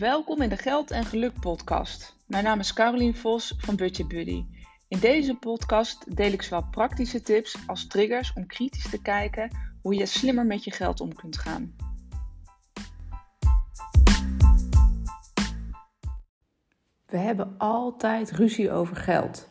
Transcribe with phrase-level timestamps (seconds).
[0.00, 2.16] Welkom in de Geld en Geluk podcast.
[2.26, 4.44] Mijn naam is Carolien Vos van Budget Buddy.
[4.88, 9.50] In deze podcast deel ik zowel praktische tips als triggers om kritisch te kijken
[9.82, 11.74] hoe je slimmer met je geld om kunt gaan.
[17.06, 19.48] We hebben altijd ruzie over geld.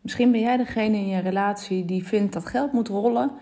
[0.00, 3.32] Misschien ben jij degene in je relatie die vindt dat geld moet rollen,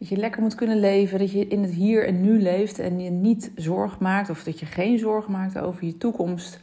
[0.00, 3.00] dat je lekker moet kunnen leven, dat je in het hier en nu leeft en
[3.00, 6.58] je niet zorg maakt of dat je geen zorg maakt over je toekomst.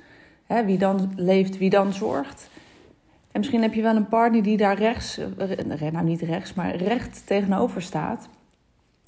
[0.66, 2.50] wie dan leeft, wie dan zorgt.
[3.32, 6.76] En misschien heb je wel een partner die daar rechts, eh, nou niet rechts, maar
[6.76, 8.30] recht tegenover staat.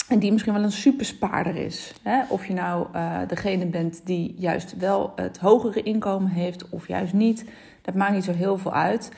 [0.07, 1.93] En die misschien wel een superspaarder is.
[2.27, 7.13] Of je nou uh, degene bent die juist wel het hogere inkomen heeft of juist
[7.13, 7.45] niet.
[7.81, 9.11] Dat maakt niet zo heel veel uit.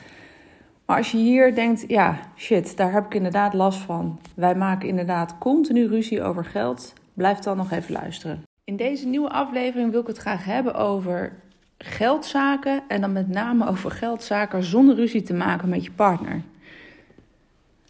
[0.91, 4.19] Maar als je hier denkt, ja, shit, daar heb ik inderdaad last van.
[4.35, 6.93] Wij maken inderdaad continu ruzie over geld.
[7.13, 8.43] Blijf dan nog even luisteren.
[8.63, 11.33] In deze nieuwe aflevering wil ik het graag hebben over
[11.77, 12.83] geldzaken.
[12.87, 16.41] En dan met name over geldzaken zonder ruzie te maken met je partner.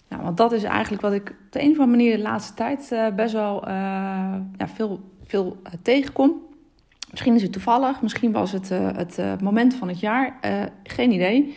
[0.07, 2.53] Nou, want dat is eigenlijk wat ik op de een of andere manier de laatste
[2.53, 3.72] tijd uh, best wel uh,
[4.57, 6.41] ja, veel, veel uh, tegenkom.
[7.11, 10.39] Misschien is het toevallig, misschien was het het moment van het jaar,
[10.83, 11.55] geen idee.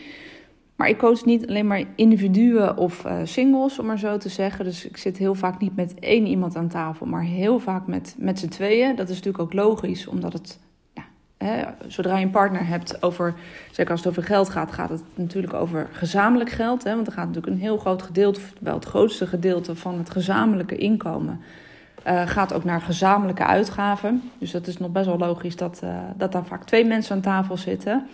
[0.75, 4.65] Maar ik coach niet alleen maar individuen of uh, singles, om maar zo te zeggen.
[4.65, 8.15] Dus ik zit heel vaak niet met één iemand aan tafel, maar heel vaak met,
[8.17, 8.95] met z'n tweeën.
[8.95, 10.59] Dat is natuurlijk ook logisch, omdat het,
[10.93, 11.03] ja,
[11.37, 13.33] hè, zodra je een partner hebt over,
[13.71, 16.83] zeker als het over geld gaat, gaat het natuurlijk over gezamenlijk geld.
[16.83, 20.09] Hè, want er gaat natuurlijk een heel groot gedeelte, wel het grootste gedeelte van het
[20.09, 21.41] gezamenlijke inkomen,
[22.07, 24.21] uh, gaat ook naar gezamenlijke uitgaven.
[24.37, 27.21] Dus dat is nog best wel logisch dat, uh, dat daar vaak twee mensen aan
[27.21, 28.07] tafel zitten.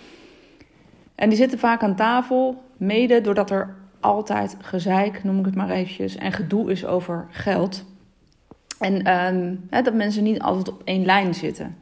[1.22, 5.70] En die zitten vaak aan tafel, mede doordat er altijd gezeik, noem ik het maar
[5.70, 7.86] eventjes, en gedoe is over geld.
[8.80, 11.78] En ehm, dat mensen niet altijd op één lijn zitten.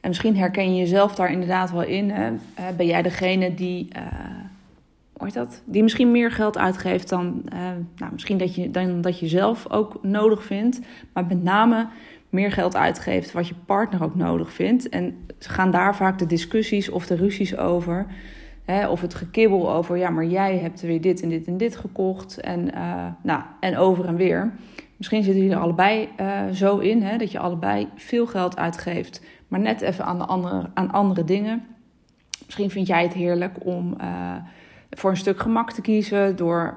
[0.00, 2.10] En misschien herken je jezelf daar inderdaad wel in.
[2.10, 2.32] Hè?
[2.76, 4.02] ben jij degene die, uh,
[5.12, 5.62] hoe heet dat?
[5.64, 7.58] die misschien meer geld uitgeeft dan, uh,
[7.96, 10.80] nou, misschien dat je, dan dat je zelf ook nodig vindt.
[11.12, 11.86] Maar met name
[12.34, 14.88] meer geld uitgeeft wat je partner ook nodig vindt.
[14.88, 18.06] En gaan daar vaak de discussies of de ruzies over.
[18.64, 21.76] Hè, of het gekibbel over, ja, maar jij hebt weer dit en dit en dit
[21.76, 22.40] gekocht.
[22.40, 24.52] En, uh, nou, en over en weer.
[24.96, 29.22] Misschien zitten jullie er allebei uh, zo in, hè, dat je allebei veel geld uitgeeft,
[29.48, 31.64] maar net even aan, de andere, aan andere dingen.
[32.44, 34.34] Misschien vind jij het heerlijk om uh,
[34.90, 36.74] voor een stuk gemak te kiezen door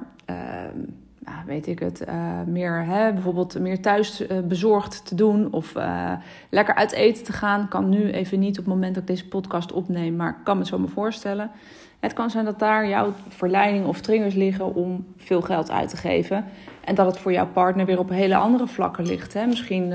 [1.46, 6.12] weet ik het, uh, meer, hè, bijvoorbeeld meer thuis uh, bezorgd te doen of uh,
[6.50, 7.68] lekker uit eten te gaan.
[7.68, 10.58] Kan nu even niet op het moment dat ik deze podcast opneem, maar ik kan
[10.58, 11.52] me zo me voorstellen.
[12.00, 15.98] Het kan zijn dat daar jouw verleiding of triggers liggen om veel geld uit te
[15.98, 16.46] geven.
[16.84, 19.34] En dat het voor jouw partner weer op hele andere vlakken ligt.
[19.34, 19.46] Hè?
[19.46, 19.94] Misschien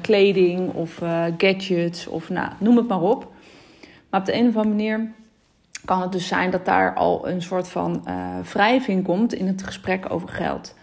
[0.00, 1.02] kleding of
[1.38, 3.32] gadgets of nou, noem het maar op.
[4.10, 5.12] Maar op de een of andere manier
[5.84, 9.62] kan het dus zijn dat daar al een soort van uh, wrijving komt in het
[9.62, 10.74] gesprek over geld.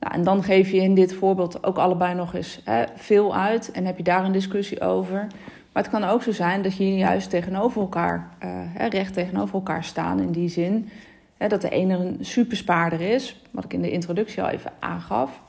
[0.00, 3.70] Nou, en dan geef je in dit voorbeeld ook allebei nog eens hè, veel uit
[3.70, 5.26] en heb je daar een discussie over.
[5.72, 9.84] Maar het kan ook zo zijn dat je juist tegenover elkaar, uh, recht tegenover elkaar
[9.84, 10.88] staan in die zin.
[11.36, 15.40] Hè, dat de ene een superspaarder is, wat ik in de introductie al even aangaf.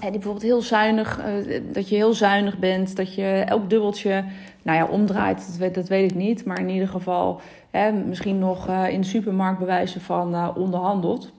[0.00, 4.24] Die bijvoorbeeld heel zuinig, uh, dat je heel zuinig bent, dat je elk dubbeltje,
[4.62, 6.44] nou ja, omdraait, dat weet, dat weet ik niet.
[6.44, 7.40] Maar in ieder geval
[7.70, 11.32] hè, misschien nog uh, in de supermarkt bewijzen van uh, onderhandeld.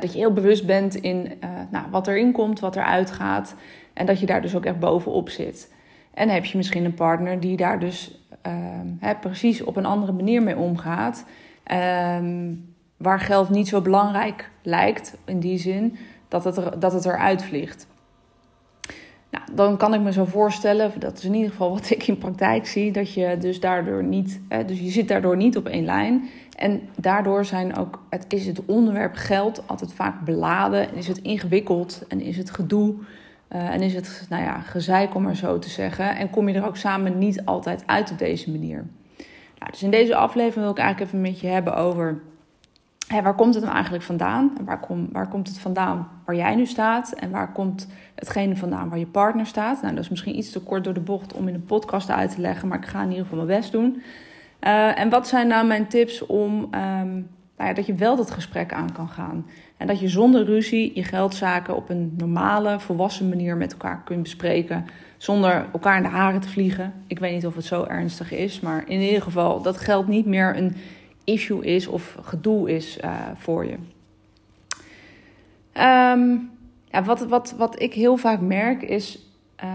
[0.00, 1.32] dat je heel bewust bent in
[1.70, 3.54] nou, wat erin komt, wat eruit gaat.
[3.92, 5.70] En dat je daar dus ook echt bovenop zit.
[6.14, 10.12] En heb je misschien een partner die daar dus ehm, hè, precies op een andere
[10.12, 11.24] manier mee omgaat.
[11.62, 12.54] Ehm,
[12.96, 15.96] waar geld niet zo belangrijk lijkt in die zin
[16.28, 17.86] dat het, er, dat het eruit vliegt.
[19.32, 22.18] Nou, dan kan ik me zo voorstellen, dat is in ieder geval wat ik in
[22.18, 25.84] praktijk zie, dat je dus daardoor niet, hè, dus je zit daardoor niet op één
[25.84, 26.28] lijn.
[26.56, 31.18] En daardoor zijn ook, het, is het onderwerp geld altijd vaak beladen, en is het
[31.18, 32.94] ingewikkeld en is het gedoe.
[33.54, 36.16] Uh, en is het, nou ja, gezeik om maar zo te zeggen.
[36.16, 38.86] En kom je er ook samen niet altijd uit op deze manier.
[39.58, 42.20] Nou, dus in deze aflevering wil ik eigenlijk even met je hebben over
[43.08, 44.52] waar komt het nou eigenlijk vandaan?
[44.64, 47.12] Waar, kom, waar komt het vandaan waar jij nu staat?
[47.12, 49.82] En waar komt hetgene vandaan waar je partner staat?
[49.82, 52.34] Nou, dat is misschien iets te kort door de bocht om in een podcast uit
[52.34, 54.02] te leggen, maar ik ga in ieder geval mijn best doen.
[54.60, 58.30] Uh, en wat zijn nou mijn tips om um, nou ja, dat je wel dat
[58.30, 59.46] gesprek aan kan gaan?
[59.76, 64.22] En dat je zonder ruzie je geldzaken op een normale, volwassen manier met elkaar kunt
[64.22, 64.86] bespreken.
[65.16, 66.92] Zonder elkaar in de haren te vliegen.
[67.06, 70.26] Ik weet niet of het zo ernstig is, maar in ieder geval, dat geldt niet
[70.26, 70.76] meer een
[71.24, 73.76] issue is of gedoe is uh, voor je.
[76.12, 76.50] Um,
[76.84, 79.26] ja, wat, wat, wat ik heel vaak merk is
[79.64, 79.70] uh,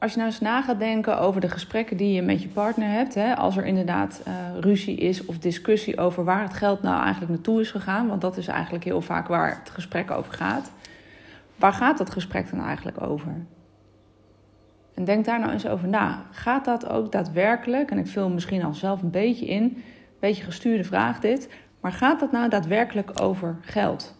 [0.00, 2.88] als je nou eens na gaat denken over de gesprekken die je met je partner
[2.88, 7.02] hebt, hè, als er inderdaad uh, ruzie is of discussie over waar het geld nou
[7.02, 10.72] eigenlijk naartoe is gegaan, want dat is eigenlijk heel vaak waar het gesprek over gaat.
[11.56, 13.34] Waar gaat dat gesprek dan eigenlijk over?
[14.94, 16.22] En denk daar nou eens over na.
[16.30, 19.82] Gaat dat ook daadwerkelijk, en ik vul misschien al zelf een beetje in,
[20.20, 21.48] beetje gestuurde vraag dit,
[21.80, 24.18] maar gaat dat nou daadwerkelijk over geld?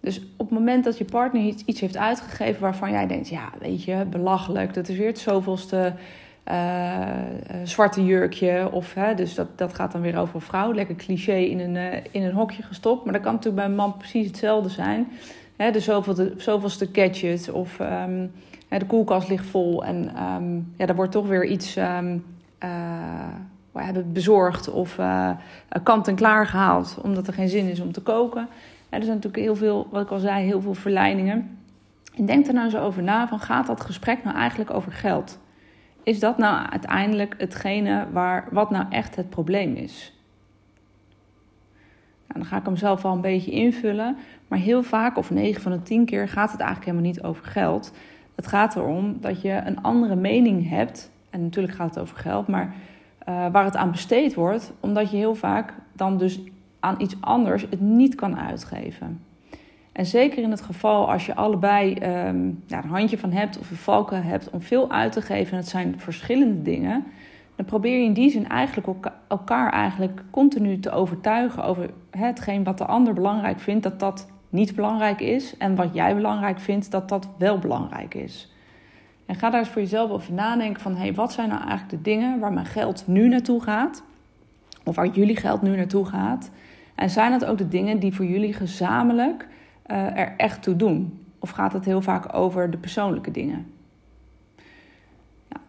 [0.00, 3.84] Dus op het moment dat je partner iets, heeft uitgegeven waarvan jij denkt, ja, weet
[3.84, 5.92] je, belachelijk, dat is weer het zoveelste
[6.50, 7.08] uh,
[7.64, 8.68] zwarte jurkje.
[8.72, 11.74] Of, hè, dus dat, dat gaat dan weer over een vrouw, lekker cliché in een,
[11.74, 13.04] uh, in een hokje gestopt.
[13.04, 15.08] Maar dat kan natuurlijk bij een man precies hetzelfde zijn.
[15.56, 18.32] Hè, de zoveelste, zoveelste gadget of um,
[18.68, 22.24] hè, de koelkast ligt vol en um, ja, daar wordt toch weer iets um,
[23.72, 24.98] we hebben bezorgd of
[25.82, 28.48] kant en klaar gehaald omdat er geen zin is om te koken
[28.90, 31.58] er zijn natuurlijk heel veel, wat ik al zei, heel veel verleidingen.
[32.16, 35.38] En denk er nou eens over na: van gaat dat gesprek nou eigenlijk over geld?
[36.02, 40.14] Is dat nou uiteindelijk hetgene waar, wat nou echt het probleem is?
[42.26, 44.16] Nou, dan ga ik hem zelf al een beetje invullen.
[44.48, 47.44] Maar heel vaak, of 9 van de 10 keer, gaat het eigenlijk helemaal niet over
[47.44, 47.92] geld.
[48.34, 51.10] Het gaat erom dat je een andere mening hebt.
[51.30, 52.74] En natuurlijk gaat het over geld, maar
[53.28, 56.40] uh, waar het aan besteed wordt, omdat je heel vaak dan dus
[56.80, 59.20] aan iets anders het niet kan uitgeven.
[59.92, 63.70] En zeker in het geval als je allebei um, ja, een handje van hebt of
[63.70, 67.04] een valken hebt om veel uit te geven, en het zijn verschillende dingen,
[67.56, 72.78] dan probeer je in die zin eigenlijk elkaar eigenlijk continu te overtuigen over hetgeen wat
[72.78, 75.56] de ander belangrijk vindt, dat dat niet belangrijk is.
[75.56, 78.52] En wat jij belangrijk vindt, dat dat wel belangrijk is.
[79.30, 82.10] En ga daar eens voor jezelf over nadenken van, hey, wat zijn nou eigenlijk de
[82.10, 84.02] dingen waar mijn geld nu naartoe gaat?
[84.84, 86.50] Of waar jullie geld nu naartoe gaat?
[86.94, 89.46] En zijn dat ook de dingen die voor jullie gezamenlijk
[89.86, 91.24] uh, er echt toe doen?
[91.38, 93.72] Of gaat het heel vaak over de persoonlijke dingen?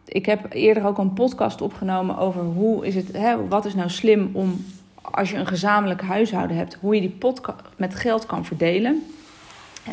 [0.05, 3.89] Ik heb eerder ook een podcast opgenomen over hoe is het, hè, wat is nou
[3.89, 4.65] slim om
[5.01, 7.41] als je een gezamenlijk huishouden hebt, hoe je die pot
[7.75, 9.03] met geld kan verdelen.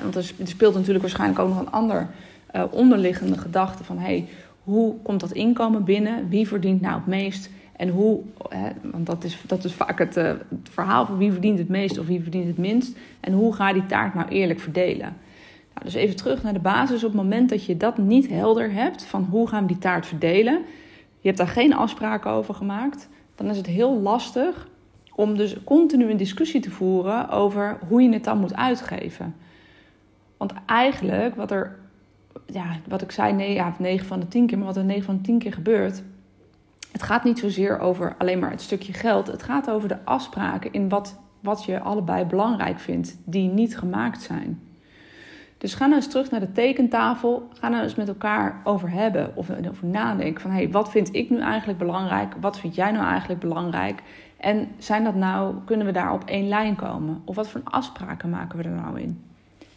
[0.02, 2.08] want er speelt natuurlijk waarschijnlijk ook nog een ander
[2.54, 4.28] uh, onderliggende gedachte van hey,
[4.64, 6.28] hoe komt dat inkomen binnen?
[6.28, 7.50] Wie verdient nou het meest?
[7.76, 11.32] En hoe, hè, want dat is, dat is vaak het, uh, het, verhaal van wie
[11.32, 12.96] verdient het meest of wie verdient het minst.
[13.20, 15.16] En hoe ga je die taart nou eerlijk verdelen?
[15.74, 17.04] Nou, dus even terug naar de basis.
[17.04, 20.06] Op het moment dat je dat niet helder hebt, van hoe gaan we die taart
[20.06, 20.64] verdelen,
[21.20, 24.68] je hebt daar geen afspraken over gemaakt, dan is het heel lastig
[25.14, 29.34] om dus continu een discussie te voeren over hoe je het dan moet uitgeven.
[30.36, 31.78] Want eigenlijk, wat er,
[32.46, 35.04] ja, wat ik zei, nee, ja, 9 van de 10 keer, maar wat er 9
[35.04, 36.02] van de 10 keer gebeurt,
[36.92, 39.26] het gaat niet zozeer over alleen maar het stukje geld.
[39.26, 44.22] Het gaat over de afspraken in wat, wat je allebei belangrijk vindt, die niet gemaakt
[44.22, 44.60] zijn.
[45.58, 47.48] Dus ga nou eens terug naar de tekentafel.
[47.52, 51.30] Ga nou eens met elkaar over hebben of over nadenken van hey, wat vind ik
[51.30, 52.34] nu eigenlijk belangrijk?
[52.40, 54.02] Wat vind jij nou eigenlijk belangrijk?
[54.36, 57.22] En zijn dat nou, kunnen we daar op één lijn komen?
[57.24, 59.22] Of wat voor afspraken maken we er nou in?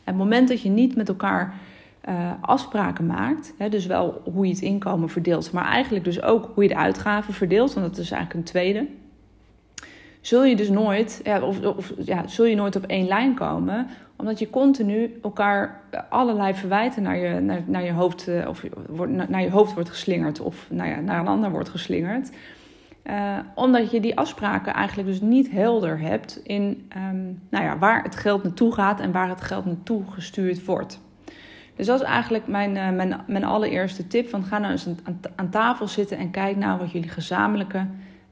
[0.03, 1.53] Het moment dat je niet met elkaar
[2.09, 3.53] uh, afspraken maakt.
[3.57, 6.77] Hè, dus wel hoe je het inkomen verdeelt, maar eigenlijk dus ook hoe je de
[6.77, 8.87] uitgaven verdeelt, want dat is eigenlijk een tweede.
[10.21, 13.87] Zul je dus nooit, ja, of, of ja, zul je nooit op één lijn komen,
[14.15, 18.63] omdat je continu elkaar allerlei verwijten naar je, naar, naar je, hoofd, uh, of,
[19.07, 22.31] naar je hoofd wordt geslingerd, of nou ja, naar een ander wordt geslingerd.
[23.03, 28.03] Uh, omdat je die afspraken eigenlijk dus niet helder hebt in um, nou ja, waar
[28.03, 30.99] het geld naartoe gaat en waar het geld naartoe gestuurd wordt.
[31.75, 34.29] Dus dat is eigenlijk mijn, uh, mijn, mijn allereerste tip.
[34.29, 34.87] Van ga nou eens
[35.35, 37.85] aan, tafel zitten en kijk naar wat jullie gezamenlijke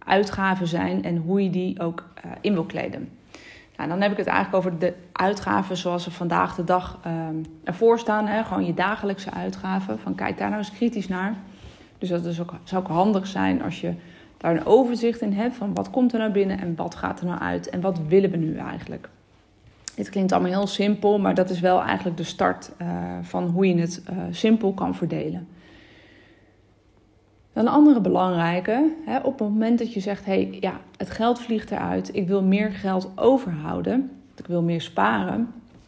[0.05, 3.09] uitgaven zijn en hoe je die ook uh, in wil kleden.
[3.77, 7.11] Nou, dan heb ik het eigenlijk over de uitgaven zoals ze vandaag de dag uh,
[7.63, 8.27] ervoor staan.
[8.27, 8.43] Hè?
[8.43, 9.99] Gewoon je dagelijkse uitgaven.
[9.99, 11.33] Van kijk daar nou eens kritisch naar.
[11.97, 13.93] Dus dat is ook, zou ook handig zijn als je
[14.37, 17.25] daar een overzicht in hebt van wat komt er nou binnen en wat gaat er
[17.25, 19.09] nou uit en wat willen we nu eigenlijk.
[19.99, 22.87] Dit klinkt allemaal heel simpel, maar dat is wel eigenlijk de start uh,
[23.21, 25.47] van hoe je het uh, simpel kan verdelen.
[27.53, 31.41] Een andere belangrijke, hè, op het moment dat je zegt: hé, hey, ja, het geld
[31.41, 35.47] vliegt eruit, ik wil meer geld overhouden, ik wil meer sparen.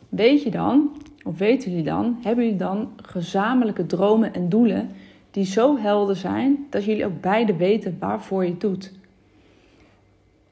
[0.10, 0.90] Weet je dan,
[1.24, 4.90] of weten jullie dan, hebben jullie dan gezamenlijke dromen en doelen
[5.32, 8.92] die zo helder zijn dat jullie ook beide weten waarvoor je het doet?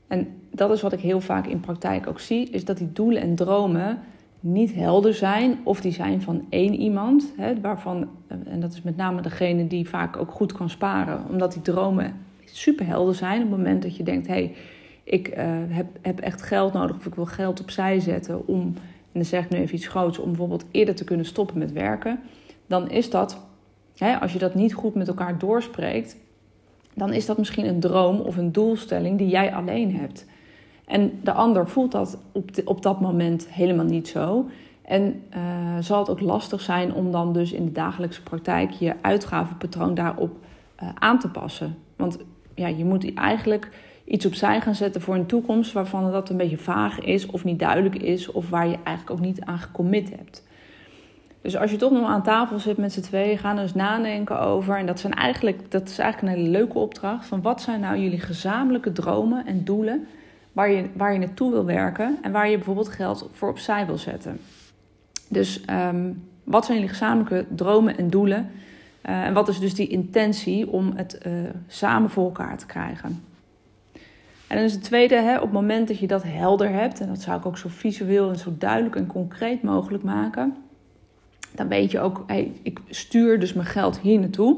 [0.09, 3.21] En dat is wat ik heel vaak in praktijk ook zie, is dat die doelen
[3.21, 3.99] en dromen
[4.39, 8.95] niet helder zijn of die zijn van één iemand, hè, waarvan, en dat is met
[8.95, 12.13] name degene die vaak ook goed kan sparen, omdat die dromen
[12.45, 14.55] super helder zijn op het moment dat je denkt, hé, hey,
[15.03, 15.35] ik uh,
[15.67, 18.75] heb, heb echt geld nodig of ik wil geld opzij zetten om, en
[19.11, 22.19] dan zeg ik nu even iets groots, om bijvoorbeeld eerder te kunnen stoppen met werken,
[22.67, 23.37] dan is dat,
[23.97, 26.17] hè, als je dat niet goed met elkaar doorspreekt,
[26.99, 30.25] dan is dat misschien een droom of een doelstelling die jij alleen hebt.
[30.85, 34.45] En de ander voelt dat op, op dat moment helemaal niet zo.
[34.81, 35.39] En uh,
[35.79, 40.31] zal het ook lastig zijn om dan dus in de dagelijkse praktijk je uitgavenpatroon daarop
[40.83, 41.77] uh, aan te passen.
[41.95, 42.17] Want
[42.55, 43.69] ja, je moet eigenlijk
[44.05, 47.59] iets opzij gaan zetten voor een toekomst waarvan dat een beetje vaag is of niet
[47.59, 50.47] duidelijk is of waar je eigenlijk ook niet aan gecommit hebt.
[51.41, 54.39] Dus als je toch nog aan tafel zit met z'n tweeën, gaan er eens nadenken
[54.39, 54.77] over.
[54.77, 57.25] En dat, zijn eigenlijk, dat is eigenlijk een hele leuke opdracht.
[57.25, 60.07] Van wat zijn nou jullie gezamenlijke dromen en doelen
[60.51, 63.97] waar je, waar je naartoe wil werken en waar je bijvoorbeeld geld voor opzij wil
[63.97, 64.39] zetten.
[65.27, 68.51] Dus um, wat zijn jullie gezamenlijke dromen en doelen?
[69.09, 71.33] Uh, en wat is dus die intentie om het uh,
[71.67, 73.23] samen voor elkaar te krijgen?
[74.47, 77.07] En dan is het tweede, hè, op het moment dat je dat helder hebt, en
[77.07, 80.55] dat zou ik ook zo visueel en zo duidelijk en concreet mogelijk maken,
[81.51, 84.57] dan weet je ook, hey, ik stuur dus mijn geld hier naartoe.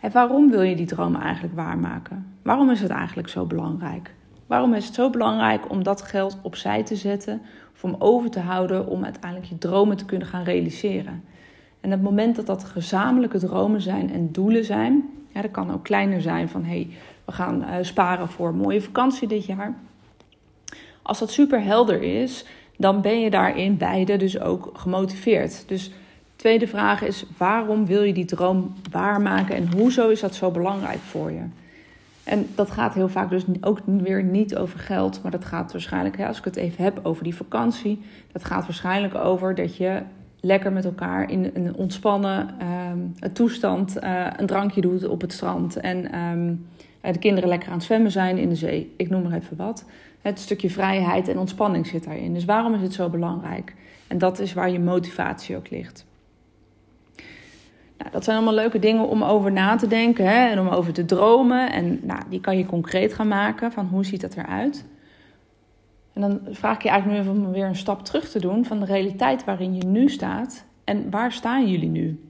[0.00, 2.26] En waarom wil je die droom eigenlijk waarmaken?
[2.42, 4.14] Waarom is het eigenlijk zo belangrijk?
[4.46, 7.40] Waarom is het zo belangrijk om dat geld opzij te zetten
[7.74, 11.24] of om over te houden om uiteindelijk je dromen te kunnen gaan realiseren?
[11.80, 15.84] En het moment dat dat gezamenlijke dromen zijn en doelen zijn, ja, dat kan ook
[15.84, 16.88] kleiner zijn van hey,
[17.24, 19.74] we gaan uh, sparen voor een mooie vakantie dit jaar.
[21.02, 25.68] Als dat super helder is, dan ben je daarin beide dus ook gemotiveerd.
[25.68, 25.90] Dus
[26.44, 30.98] tweede vraag is: waarom wil je die droom waarmaken en hoezo is dat zo belangrijk
[30.98, 31.42] voor je?
[32.24, 36.20] En dat gaat heel vaak dus ook weer niet over geld, maar dat gaat waarschijnlijk,
[36.20, 40.02] als ik het even heb over die vakantie, dat gaat waarschijnlijk over dat je
[40.40, 42.54] lekker met elkaar in een ontspannen
[42.92, 46.66] um, toestand uh, een drankje doet op het strand en um,
[47.00, 48.94] de kinderen lekker aan het zwemmen zijn in de zee.
[48.96, 49.84] Ik noem maar even wat.
[50.22, 52.34] Het stukje vrijheid en ontspanning zit daarin.
[52.34, 53.74] Dus waarom is het zo belangrijk?
[54.06, 56.04] En dat is waar je motivatie ook ligt.
[57.98, 60.92] Nou, dat zijn allemaal leuke dingen om over na te denken hè, en om over
[60.92, 61.72] te dromen.
[61.72, 64.84] En nou, die kan je concreet gaan maken van hoe ziet dat eruit.
[66.12, 68.64] En dan vraag ik je eigenlijk nu even om weer een stap terug te doen
[68.64, 70.64] van de realiteit waarin je nu staat.
[70.84, 72.28] En waar staan jullie nu?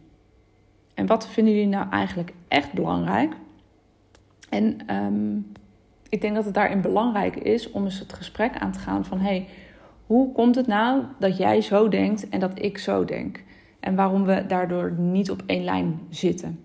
[0.95, 3.35] En wat vinden jullie nou eigenlijk echt belangrijk?
[4.49, 5.53] En um,
[6.09, 9.19] ik denk dat het daarin belangrijk is om eens het gesprek aan te gaan van...
[9.19, 9.49] hey,
[10.07, 13.43] hoe komt het nou dat jij zo denkt en dat ik zo denk?
[13.85, 16.59] En waarom we daardoor niet op één lijn zitten.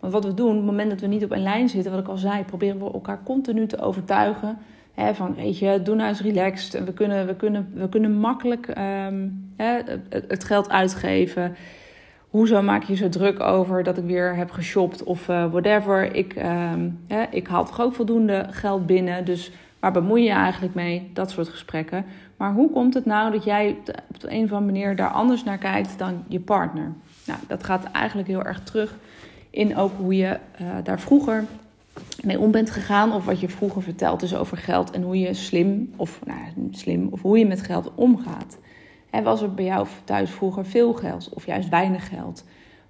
[0.00, 2.00] Want wat we doen, op het moment dat we niet op één lijn zitten, wat
[2.00, 4.58] ik al zei, proberen we elkaar continu te overtuigen.
[4.94, 6.84] Hè, van weet je, doe nou eens relaxed.
[6.84, 11.56] We kunnen, we kunnen, we kunnen makkelijk um, hè, het geld uitgeven.
[12.30, 16.14] Hoezo maak je zo druk over dat ik weer heb geshopt of uh, whatever?
[16.14, 19.24] Ik, um, hè, ik haal toch ook voldoende geld binnen.
[19.24, 19.52] Dus
[19.92, 21.10] waar bemoei je eigenlijk mee?
[21.12, 22.04] Dat soort gesprekken.
[22.36, 23.76] Maar hoe komt het nou dat jij
[24.08, 26.92] op de een of andere manier daar anders naar kijkt dan je partner?
[27.26, 28.94] Nou, dat gaat eigenlijk heel erg terug
[29.50, 31.44] in ook hoe je uh, daar vroeger
[32.22, 33.12] mee om bent gegaan.
[33.12, 37.08] Of wat je vroeger verteld is over geld en hoe je slim of, nou, slim,
[37.10, 38.58] of hoe je met geld omgaat.
[39.10, 42.44] En was er bij jou thuis vroeger veel geld of juist weinig geld?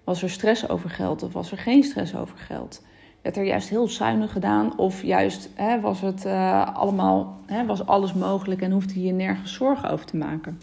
[0.05, 2.83] Was er stress over geld of was er geen stress over geld?
[3.26, 4.78] Werd er juist heel zuinig gedaan?
[4.78, 9.54] Of juist hè, was het uh, allemaal, hè, was alles mogelijk en hoefde je nergens
[9.54, 10.59] zorgen over te maken?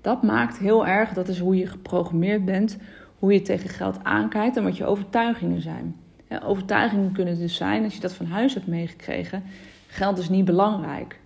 [0.00, 2.78] Dat maakt heel erg, dat is hoe je geprogrammeerd bent,
[3.18, 5.96] hoe je tegen geld aankijkt en wat je overtuigingen zijn.
[6.28, 9.42] Ja, overtuigingen kunnen dus zijn, als je dat van huis hebt meegekregen,
[9.86, 11.20] geld is niet belangrijk.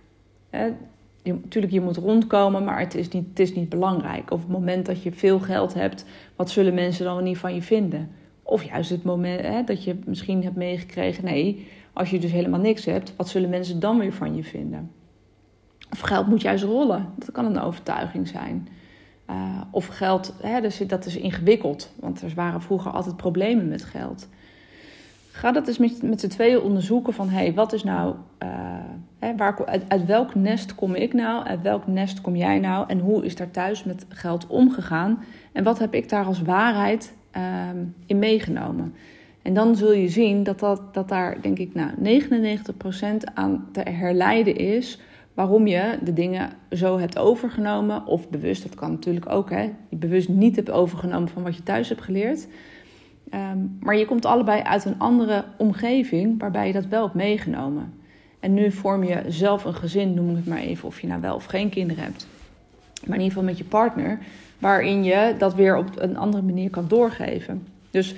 [0.49, 0.65] Hè,
[1.23, 4.31] je, natuurlijk, je moet rondkomen, maar het is, niet, het is niet belangrijk.
[4.31, 7.55] Of op het moment dat je veel geld hebt, wat zullen mensen dan niet van
[7.55, 8.11] je vinden?
[8.43, 12.59] Of juist het moment hè, dat je misschien hebt meegekregen: nee, als je dus helemaal
[12.59, 14.91] niks hebt, wat zullen mensen dan weer van je vinden?
[15.91, 17.09] Of geld moet juist rollen.
[17.17, 18.67] Dat kan een overtuiging zijn.
[19.29, 23.83] Uh, of geld, hè, dus dat is ingewikkeld, want er waren vroeger altijd problemen met
[23.83, 24.27] geld.
[25.31, 28.49] Ga dat eens met, met z'n tweeën onderzoeken van, hey, wat is nou, uh,
[29.19, 32.85] hè, waar, uit, uit, welk nest kom ik nou, uit welk nest kom jij nou
[32.87, 37.13] en hoe is daar thuis met geld omgegaan en wat heb ik daar als waarheid
[37.37, 38.93] um, in meegenomen.
[39.41, 43.81] En dan zul je zien dat, dat, dat daar, denk ik, nou, 99% aan te
[43.89, 44.99] herleiden is
[45.33, 48.05] waarom je de dingen zo hebt overgenomen.
[48.05, 49.69] Of bewust, dat kan natuurlijk ook, hè.
[49.89, 52.47] Je bewust niet hebt overgenomen van wat je thuis hebt geleerd.
[53.33, 57.93] Um, maar je komt allebei uit een andere omgeving waarbij je dat wel hebt meegenomen.
[58.39, 61.21] En nu vorm je zelf een gezin, noem ik het maar even, of je nou
[61.21, 62.27] wel of geen kinderen hebt.
[63.05, 64.19] Maar in ieder geval met je partner
[64.59, 67.67] waarin je dat weer op een andere manier kan doorgeven.
[67.91, 68.15] Dus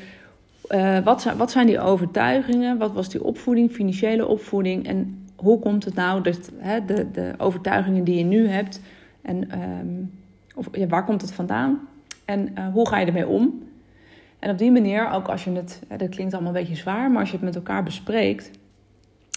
[0.69, 2.77] uh, wat, zijn, wat zijn die overtuigingen?
[2.77, 4.87] Wat was die opvoeding, financiële opvoeding?
[4.87, 8.81] En hoe komt het nou dat hè, de, de overtuigingen die je nu hebt,
[9.21, 10.11] en, um,
[10.55, 11.79] of, ja, waar komt het vandaan?
[12.25, 13.61] En uh, hoe ga je ermee om?
[14.39, 17.19] En op die manier, ook als je het, dat klinkt allemaal een beetje zwaar, maar
[17.19, 18.51] als je het met elkaar bespreekt,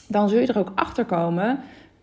[0.08, 1.58] dan zul je er ook achter komen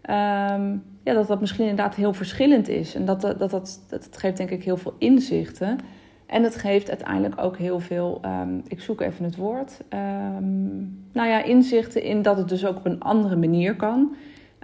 [0.10, 2.96] um, ja, dat dat misschien inderdaad heel verschillend is.
[2.96, 5.78] En dat, dat, dat, dat, geeft denk ik heel veel inzichten.
[6.26, 11.30] En het geeft uiteindelijk ook heel veel, um, ik zoek even het woord, um, nou
[11.30, 14.16] ja, inzichten in dat het dus ook op een andere manier kan.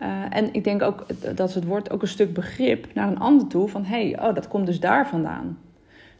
[0.03, 1.05] Uh, en ik denk ook
[1.35, 4.35] dat het woord ook een stuk begrip naar een ander toe van hé, hey, oh,
[4.35, 5.57] dat komt dus daar vandaan.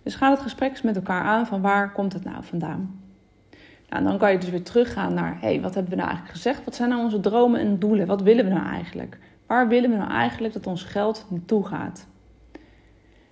[0.04, 3.00] Dus ga het gesprek eens met elkaar aan van waar komt het nou vandaan?
[3.90, 6.38] Nou, dan kan je dus weer teruggaan naar hé, hey, wat hebben we nou eigenlijk
[6.38, 6.66] gezegd?
[6.66, 8.08] Wat zijn nou onze dromen en doelen?
[8.08, 9.18] Wat willen we nou eigenlijk?
[9.48, 12.08] Waar willen we nou eigenlijk dat ons geld naartoe gaat?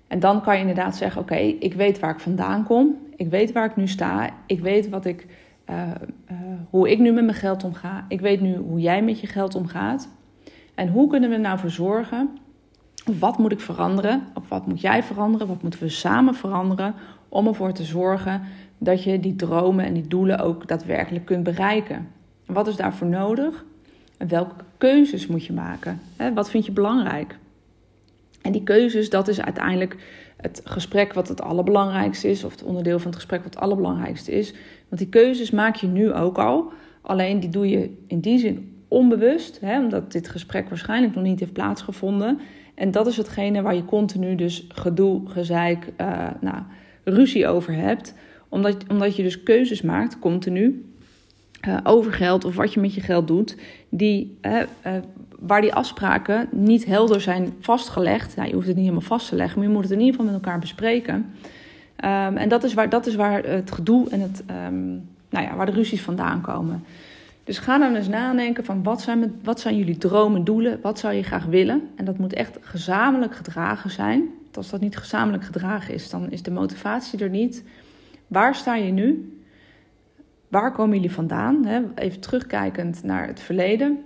[0.08, 2.98] En dan kan je inderdaad zeggen: Oké, ik weet waar ik vandaan kom.
[3.16, 4.30] Ik weet waar ik nu sta.
[4.46, 5.26] Ik weet wat ik,
[5.70, 5.82] uh,
[6.32, 6.38] uh,
[6.70, 8.06] hoe ik nu met mijn geld omga.
[8.08, 10.10] Ik weet nu hoe jij met je geld omgaat.
[10.76, 12.38] En hoe kunnen we er nou voor zorgen?
[13.20, 14.24] Wat moet ik veranderen?
[14.34, 15.48] Of wat moet jij veranderen?
[15.48, 16.94] Wat moeten we samen veranderen
[17.30, 18.42] om ervoor te zorgen
[18.78, 22.08] dat je die dromen en die doelen ook daadwerkelijk kunt bereiken?
[22.48, 23.66] wat is daarvoor nodig?
[24.18, 26.00] En welke keuzes moet je maken?
[26.34, 27.38] Wat vind je belangrijk?
[28.42, 29.96] En die keuzes, dat is uiteindelijk
[30.38, 34.32] het gesprek wat het allerbelangrijkste is, of het onderdeel van het gesprek wat het allerbelangrijkste
[34.32, 34.54] is.
[34.90, 36.72] Want die keuzes maak je nu ook al,
[37.02, 41.40] alleen die doe je in die zin onbewust, hè, omdat dit gesprek waarschijnlijk nog niet
[41.40, 42.40] heeft plaatsgevonden.
[42.78, 46.58] En dat is hetgene waar je continu dus gedoe, gezeik, uh, nou,
[47.04, 48.14] ruzie over hebt.
[48.50, 50.86] Omdat, omdat je dus keuzes maakt, continu,
[51.68, 53.58] uh, over geld of wat je met je geld doet,
[53.90, 54.62] die, uh,
[55.40, 58.36] waar die afspraken niet helder zijn vastgelegd.
[58.36, 60.16] Nou, je hoeft het niet helemaal vast te leggen, maar je moet het in ieder
[60.16, 61.16] geval met elkaar bespreken.
[61.16, 65.56] Um, en dat is waar, dat is waar het gedoe en het, um, nou ja,
[65.56, 66.84] waar de ruzies vandaan komen.
[67.48, 71.13] Dus ga dan eens nadenken van wat zijn, wat zijn jullie dromen, doelen, wat zou
[71.13, 71.89] je graag willen?
[71.96, 74.20] En dat moet echt gezamenlijk gedragen zijn.
[74.44, 77.63] Want als dat niet gezamenlijk gedragen is, dan is de motivatie er niet.
[78.28, 79.38] Waar sta je nu?
[80.48, 81.65] Waar komen jullie vandaan?
[81.95, 84.04] Even terugkijkend naar het verleden.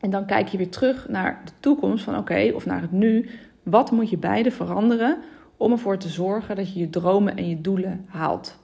[0.00, 3.28] En dan kijk je weer terug naar de toekomst van oké, of naar het nu.
[3.62, 5.18] Wat moet je beide veranderen
[5.56, 8.58] om ervoor te zorgen dat je je dromen en je doelen haalt?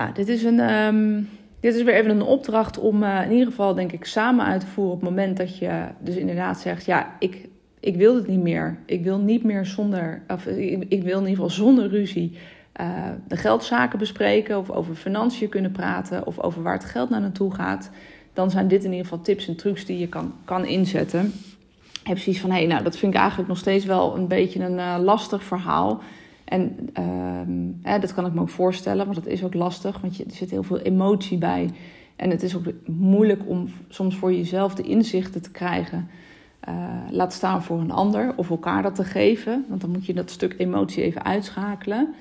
[0.00, 1.28] Nou, dit is, een, um,
[1.60, 4.60] dit is weer even een opdracht om uh, in ieder geval, denk ik, samen uit
[4.60, 7.48] te voeren op het moment dat je dus inderdaad zegt: Ja, ik,
[7.80, 8.78] ik wil het niet meer.
[8.86, 12.38] Ik wil niet meer zonder, of ik, ik wil in ieder geval zonder ruzie
[12.80, 12.86] uh,
[13.28, 17.54] de geldzaken bespreken of over financiën kunnen praten of over waar het geld naar naartoe
[17.54, 17.90] gaat,
[18.32, 21.32] dan zijn dit in ieder geval tips en trucs die je kan, kan inzetten.
[22.02, 24.64] Heb zoiets van, hé, hey, nou, dat vind ik eigenlijk nog steeds wel een beetje
[24.64, 26.02] een lastig verhaal.
[26.50, 26.90] En
[27.84, 30.30] uh, dat kan ik me ook voorstellen, maar dat is ook lastig, want je, er
[30.30, 31.70] zit heel veel emotie bij.
[32.16, 36.08] En het is ook moeilijk om soms voor jezelf de inzichten te krijgen.
[36.68, 36.74] Uh,
[37.10, 39.64] laat staan voor een ander of elkaar dat te geven.
[39.68, 42.14] Want dan moet je dat stuk emotie even uitschakelen.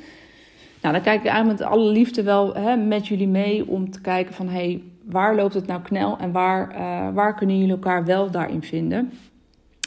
[0.81, 4.01] Nou, dan kijk ik eigenlijk met alle liefde wel hè, met jullie mee om te
[4.01, 4.47] kijken van...
[4.47, 8.63] Hey, waar loopt het nou knel en waar, uh, waar kunnen jullie elkaar wel daarin
[8.63, 9.11] vinden?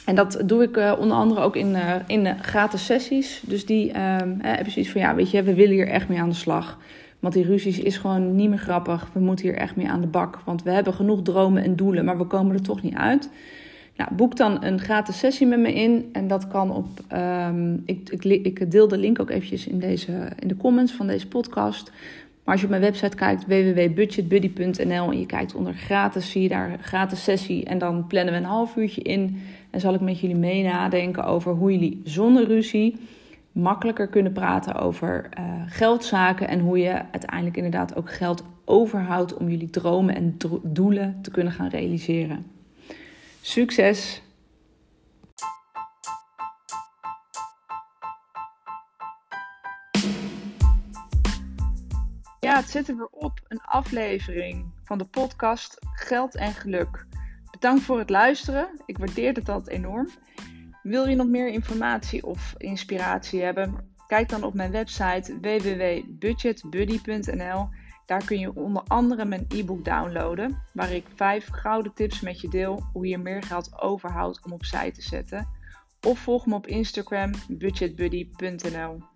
[0.05, 3.41] En dat doe ik uh, onder andere ook in, uh, in gratis sessies.
[3.45, 3.91] Dus die
[4.41, 6.77] heb je zoiets van, ja, weet je, we willen hier echt mee aan de slag.
[7.23, 9.09] Want die ruzies is gewoon niet meer grappig.
[9.13, 10.39] We moeten hier echt mee aan de bak.
[10.45, 13.29] Want we hebben genoeg dromen en doelen, maar we komen er toch niet uit.
[13.97, 16.09] Nou, boek dan een gratis sessie met me in.
[16.11, 16.87] En dat kan op.
[17.13, 21.07] Um, ik, ik, ik, deel de link ook eventjes in, deze, in de comments van
[21.07, 21.91] deze podcast.
[22.43, 26.49] Maar als je op mijn website kijkt, www.budgetbuddy.nl en je kijkt onder gratis, zie je
[26.49, 27.65] daar gratis sessie.
[27.65, 29.41] En dan plannen we een half uurtje in.
[29.73, 32.99] En zal ik met jullie mee nadenken over hoe jullie zonder ruzie
[33.51, 36.47] makkelijker kunnen praten over uh, geldzaken.
[36.47, 41.53] En hoe je uiteindelijk inderdaad ook geld overhoudt om jullie dromen en doelen te kunnen
[41.53, 42.45] gaan realiseren.
[43.41, 44.21] Succes!
[52.39, 53.39] Ja, het zit er weer op.
[53.47, 57.05] Een aflevering van de podcast Geld en Geluk.
[57.63, 58.81] Bedankt voor het luisteren.
[58.85, 60.09] Ik waardeer het altijd enorm.
[60.81, 63.93] Wil je nog meer informatie of inspiratie hebben?
[64.07, 67.69] Kijk dan op mijn website www.budgetbuddy.nl.
[68.05, 72.49] Daar kun je onder andere mijn e-book downloaden, waar ik vijf gouden tips met je
[72.49, 75.47] deel hoe je meer geld overhoudt om opzij te zetten.
[76.01, 79.12] Of volg me op Instagram budgetbuddy.nl.